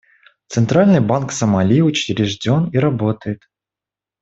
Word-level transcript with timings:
Центральный 0.47 0.99
банк 0.99 1.31
Сомали 1.31 1.79
учрежден 1.83 2.71
и 2.71 2.79
работает. 2.79 3.47